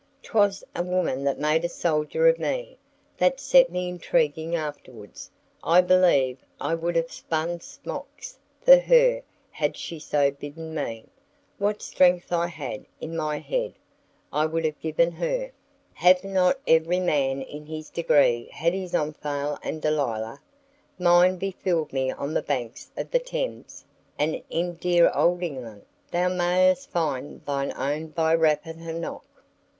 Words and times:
'Twas 0.23 0.63
a 0.75 0.81
woman 0.81 1.23
that 1.23 1.37
made 1.39 1.63
a 1.63 1.69
soldier 1.69 2.27
of 2.27 2.39
me, 2.39 2.75
that 3.17 3.39
set 3.39 3.69
me 3.71 3.87
intriguing 3.87 4.55
afterwards; 4.55 5.29
I 5.63 5.81
believe 5.81 6.39
I 6.59 6.73
would 6.73 6.95
have 6.95 7.11
spun 7.11 7.59
smocks 7.59 8.39
for 8.61 8.77
her 8.77 9.21
had 9.51 9.77
she 9.77 9.99
so 9.99 10.31
bidden 10.31 10.73
me; 10.73 11.05
what 11.59 11.83
strength 11.83 12.33
I 12.33 12.47
had 12.47 12.83
in 12.99 13.15
my 13.15 13.37
head 13.37 13.75
I 14.33 14.47
would 14.47 14.65
have 14.65 14.79
given 14.79 15.11
her; 15.11 15.51
hath 15.93 16.23
not 16.23 16.57
every 16.65 16.99
man 16.99 17.43
in 17.43 17.67
his 17.67 17.91
degree 17.91 18.49
had 18.51 18.73
his 18.73 18.95
Omphale 18.95 19.59
and 19.61 19.83
Delilah? 19.83 20.41
Mine 20.97 21.37
befooled 21.37 21.93
me 21.93 22.09
on 22.11 22.33
the 22.33 22.41
banks 22.41 22.89
of 22.97 23.11
the 23.11 23.19
Thames, 23.19 23.85
and 24.17 24.41
in 24.49 24.77
dear 24.77 25.11
old 25.13 25.43
England; 25.43 25.85
thou 26.09 26.27
mayest 26.27 26.89
find 26.89 27.45
thine 27.45 27.71
own 27.77 28.07
by 28.07 28.33
Rappahannock. 28.33 29.27